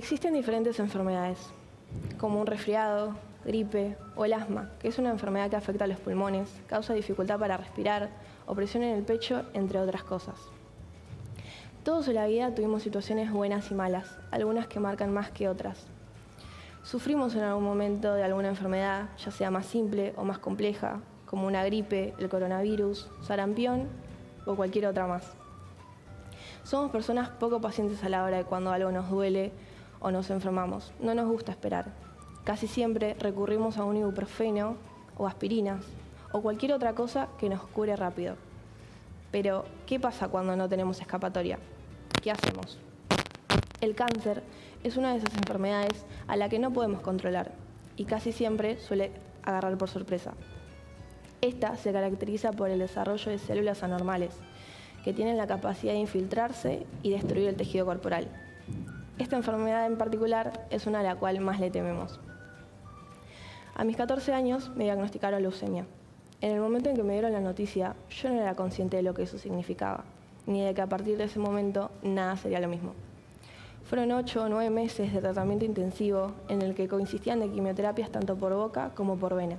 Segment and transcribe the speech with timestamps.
[0.00, 1.50] Existen diferentes enfermedades,
[2.16, 5.98] como un resfriado, gripe o el asma, que es una enfermedad que afecta a los
[5.98, 8.08] pulmones, causa dificultad para respirar,
[8.46, 10.36] opresión en el pecho, entre otras cosas.
[11.84, 15.86] Todos en la vida tuvimos situaciones buenas y malas, algunas que marcan más que otras.
[16.82, 21.46] Sufrimos en algún momento de alguna enfermedad, ya sea más simple o más compleja, como
[21.46, 23.86] una gripe, el coronavirus, sarampión
[24.46, 25.34] o cualquier otra más.
[26.64, 29.52] Somos personas poco pacientes a la hora de cuando algo nos duele
[30.00, 30.92] o nos enfermamos.
[31.00, 31.92] No nos gusta esperar.
[32.44, 34.76] Casi siempre recurrimos a un ibuprofeno
[35.16, 35.84] o aspirinas
[36.32, 38.36] o cualquier otra cosa que nos cure rápido.
[39.30, 41.58] Pero, ¿qué pasa cuando no tenemos escapatoria?
[42.22, 42.78] ¿Qué hacemos?
[43.80, 44.42] El cáncer
[44.82, 47.52] es una de esas enfermedades a la que no podemos controlar
[47.96, 49.12] y casi siempre suele
[49.42, 50.34] agarrar por sorpresa.
[51.40, 54.34] Esta se caracteriza por el desarrollo de células anormales,
[55.04, 58.28] que tienen la capacidad de infiltrarse y destruir el tejido corporal.
[59.20, 62.18] Esta enfermedad en particular es una a la cual más le tememos.
[63.74, 65.84] A mis 14 años me diagnosticaron leucemia.
[66.40, 69.12] En el momento en que me dieron la noticia, yo no era consciente de lo
[69.12, 70.04] que eso significaba,
[70.46, 72.94] ni de que a partir de ese momento nada sería lo mismo.
[73.84, 78.36] Fueron ocho o nueve meses de tratamiento intensivo en el que coinciden de quimioterapias tanto
[78.36, 79.58] por boca como por vena.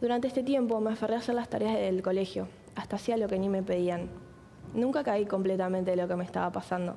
[0.00, 3.38] Durante este tiempo me aferré a hacer las tareas del colegio, hasta hacía lo que
[3.38, 4.08] ni me pedían.
[4.72, 6.96] Nunca caí completamente de lo que me estaba pasando.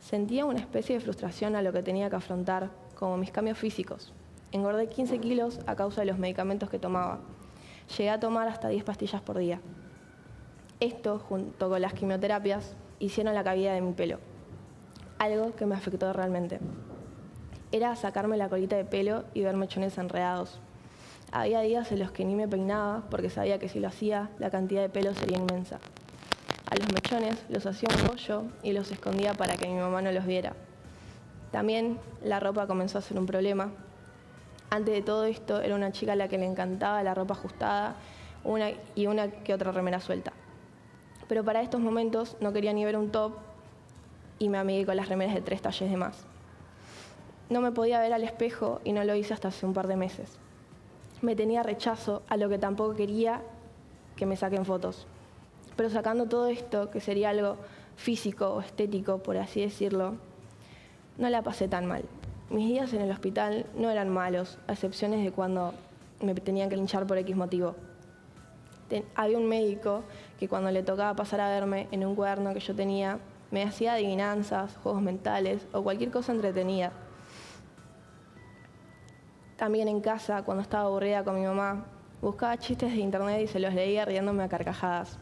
[0.00, 4.12] Sentía una especie de frustración a lo que tenía que afrontar, como mis cambios físicos,
[4.50, 7.18] Engordé 15 kilos a causa de los medicamentos que tomaba.
[7.96, 9.60] Llegué a tomar hasta 10 pastillas por día.
[10.80, 14.20] Esto, junto con las quimioterapias, hicieron la caída de mi pelo.
[15.18, 16.60] Algo que me afectó realmente.
[17.72, 20.60] Era sacarme la colita de pelo y ver mechones enredados.
[21.30, 24.48] Había días en los que ni me peinaba porque sabía que si lo hacía, la
[24.48, 25.78] cantidad de pelo sería inmensa.
[26.70, 30.12] A los mechones los hacía un pollo y los escondía para que mi mamá no
[30.12, 30.54] los viera.
[31.50, 33.70] También la ropa comenzó a ser un problema
[34.70, 37.96] antes de todo esto era una chica a la que le encantaba la ropa ajustada
[38.44, 40.32] una, y una que otra remera suelta.
[41.26, 43.34] Pero para estos momentos no quería ni ver un top
[44.38, 46.24] y me amigué con las remeras de tres talles de más.
[47.48, 49.96] No me podía ver al espejo y no lo hice hasta hace un par de
[49.96, 50.38] meses.
[51.22, 53.42] Me tenía rechazo a lo que tampoco quería
[54.16, 55.06] que me saquen fotos.
[55.78, 57.56] Pero sacando todo esto, que sería algo
[57.94, 60.16] físico o estético, por así decirlo,
[61.18, 62.02] no la pasé tan mal.
[62.50, 65.74] Mis días en el hospital no eran malos, a excepciones de cuando
[66.20, 67.76] me tenían que linchar por X motivo.
[69.14, 70.02] había un médico
[70.40, 73.20] que cuando le tocaba pasar a verme en un cuaderno que yo tenía,
[73.52, 76.90] me hacía adivinanzas, juegos mentales o cualquier cosa entretenida.
[79.56, 81.86] También en casa, cuando estaba aburrida con mi mamá,
[82.20, 85.20] buscaba chistes de internet y se los leía riéndome a carcajadas.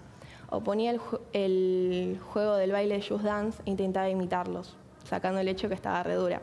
[0.49, 0.95] O ponía
[1.33, 6.03] el, juego del baile de Just Dance e intentaba imitarlos, sacando el hecho que estaba
[6.03, 6.41] redura.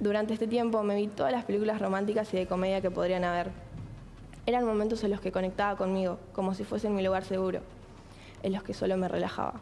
[0.00, 3.50] Durante este tiempo me vi todas las películas románticas y de comedia que podrían haber.
[4.46, 7.60] Eran momentos en los que conectaba conmigo, como si fuese mi lugar seguro,
[8.42, 9.60] en los que solo me relajaba.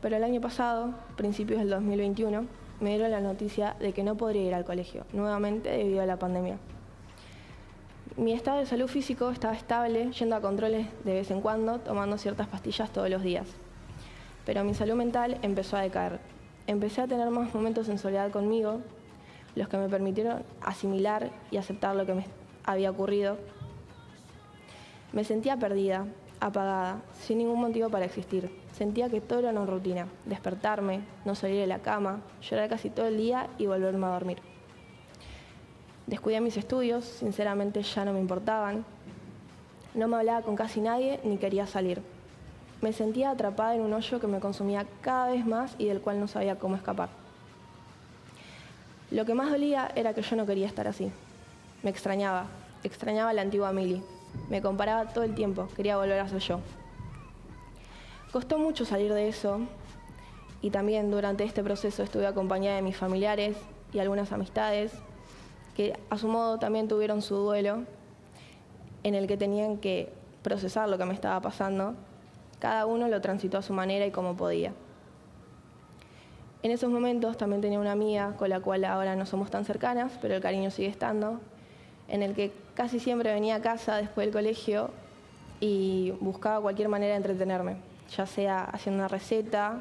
[0.00, 2.46] Pero el año pasado, principios del 2021,
[2.80, 6.18] me dieron la noticia de que no podría ir al colegio, nuevamente debido a la
[6.18, 6.56] pandemia.
[8.16, 12.18] Mi estado de salud físico estaba estable, yendo a controles de vez en cuando, tomando
[12.18, 13.46] ciertas pastillas todos los días.
[14.44, 16.20] Pero mi salud mental empezó a decaer,
[16.66, 18.82] empecé a tener más momentos en soledad conmigo,
[19.54, 22.26] los que me permitieron asimilar y aceptar lo que me
[22.64, 23.38] había ocurrido.
[25.14, 26.04] Me sentía perdida,
[26.38, 28.50] apagada, sin ningún motivo para existir.
[28.72, 33.06] Sentía que todo era una rutina, despertarme, no salir de la cama, llorar casi todo
[33.06, 34.51] el día y volverme a dormir.
[36.06, 38.84] Descuidé mis estudios, sinceramente ya no me importaban.
[39.94, 42.02] No me hablaba con casi nadie ni quería salir.
[42.80, 46.18] Me sentía atrapada en un hoyo que me consumía cada vez más y del cual
[46.18, 47.10] no sabía cómo escapar.
[49.12, 51.12] Lo que más dolía era que yo no quería estar así.
[51.82, 52.46] Me extrañaba,
[52.82, 54.02] extrañaba a la antigua Milly.
[54.48, 56.60] Me comparaba todo el tiempo, quería volver a ser yo.
[58.32, 59.60] Costó mucho salir de eso
[60.62, 63.56] y también durante este proceso estuve acompañada de mis familiares
[63.92, 64.92] y algunas amistades
[65.74, 67.84] que a su modo también tuvieron su duelo
[69.02, 71.94] en el que tenían que procesar lo que me estaba pasando
[72.62, 74.72] cada uno lo transitó a su manera y como podía.
[76.62, 80.12] En esos momentos también tenía una amiga con la cual ahora no somos tan cercanas,
[80.22, 81.40] pero el cariño sigue estando,
[82.06, 84.90] en el que casi siempre venía a casa después del colegio
[85.58, 87.78] y buscaba cualquier manera de entretenerme,
[88.16, 89.80] ya sea haciendo una receta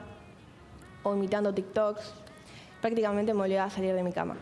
[1.04, 2.16] o imitando TikToks.
[2.82, 4.38] Prácticamente me obligaba a salir de mi cama.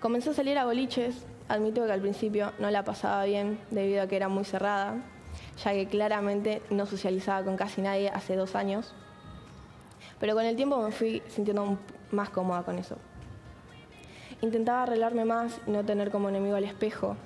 [0.00, 4.06] Comencé a salir a boliches, admito que al principio no la pasaba bien debido a
[4.06, 4.94] que era muy cerrada,
[5.62, 8.94] ya que claramente no socializaba con casi nadie hace dos años.
[10.18, 11.76] Pero con el tiempo me fui sintiendo
[12.12, 12.96] más cómoda con eso.
[14.40, 17.16] Intentaba arreglarme más y no tener como enemigo al espejo.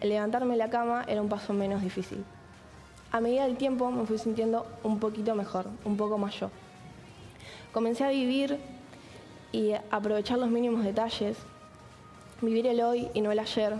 [0.00, 2.24] El levantarme de la cama era un paso menos difícil.
[3.10, 6.48] A medida del tiempo me fui sintiendo un poquito mejor, un poco más yo.
[7.72, 8.60] Comencé a vivir
[9.50, 11.36] y aprovechar los mínimos detalles,
[12.42, 13.74] vivir el hoy y no el ayer.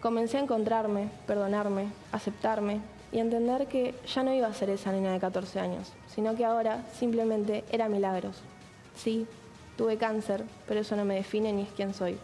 [0.00, 2.80] Comencé a encontrarme, perdonarme, aceptarme
[3.12, 6.44] y entender que ya no iba a ser esa niña de 14 años, sino que
[6.44, 8.36] ahora simplemente era milagros.
[8.94, 9.26] Sí,
[9.76, 12.18] tuve cáncer, pero eso no me define ni es quién soy.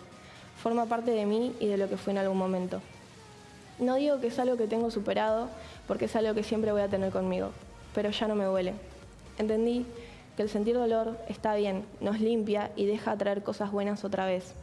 [0.62, 2.80] Forma parte de mí y de lo que fui en algún momento.
[3.78, 5.48] No digo que es algo que tengo superado,
[5.86, 7.50] porque es algo que siempre voy a tener conmigo,
[7.94, 8.74] pero ya no me duele.
[9.38, 9.86] Entendí
[10.36, 14.54] que el sentir dolor está bien, nos limpia y deja atraer cosas buenas otra vez.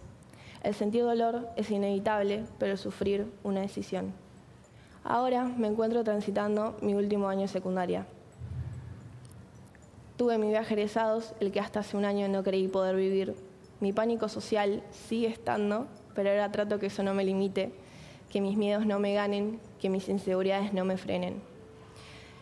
[0.63, 4.13] El sentir dolor es inevitable, pero sufrir una decisión.
[5.03, 8.05] Ahora me encuentro transitando mi último año de secundaria.
[10.15, 13.35] Tuve mi viaje egresados, el que hasta hace un año no creí poder vivir.
[13.81, 17.73] Mi pánico social sigue estando, pero ahora trato que eso no me limite,
[18.29, 21.41] que mis miedos no me ganen, que mis inseguridades no me frenen.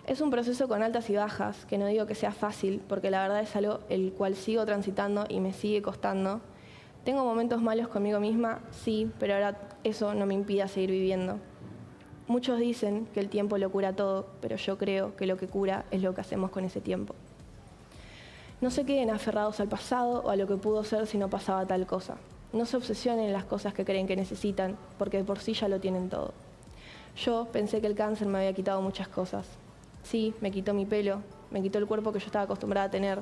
[0.05, 3.23] Es un proceso con altas y bajas, que no digo que sea fácil, porque la
[3.23, 6.41] verdad es algo el cual sigo transitando y me sigue costando.
[7.03, 11.39] Tengo momentos malos conmigo misma, sí, pero ahora eso no me impide seguir viviendo.
[12.27, 15.85] Muchos dicen que el tiempo lo cura todo, pero yo creo que lo que cura
[15.89, 17.15] es lo que hacemos con ese tiempo.
[18.61, 21.65] No se queden aferrados al pasado o a lo que pudo ser si no pasaba
[21.65, 22.17] tal cosa.
[22.53, 25.67] No se obsesionen en las cosas que creen que necesitan, porque de por sí ya
[25.67, 26.33] lo tienen todo.
[27.17, 29.47] Yo pensé que el cáncer me había quitado muchas cosas.
[30.03, 33.21] Sí, me quitó mi pelo, me quitó el cuerpo que yo estaba acostumbrada a tener,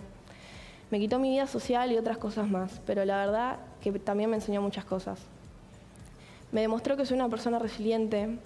[0.92, 4.38] me quitó mi vida social y otras cosas más, pero la verdad que también me
[4.38, 5.20] enseñó muchas cosas.
[6.52, 8.40] Me demostró que soy una persona resiliente,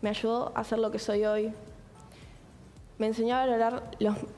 [0.00, 1.52] me ayudó a ser lo que soy hoy.
[2.98, 3.82] Me enseñó a valorar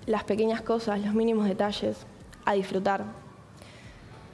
[0.07, 2.07] las pequeñas cosas, los mínimos detalles,
[2.45, 3.05] a disfrutar.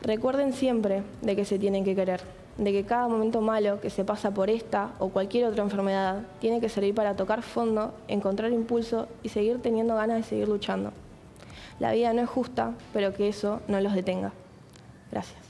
[0.02, 2.20] Recuerden siempre de que se tienen que querer,
[2.58, 6.60] de que cada momento malo que se pasa por esta o cualquier otra enfermedad tiene
[6.60, 10.92] que servir para tocar fondo, encontrar impulso y seguir teniendo ganas de seguir luchando.
[11.80, 14.32] La vida no es justa, pero que eso no los detenga.
[15.10, 15.43] Gracias.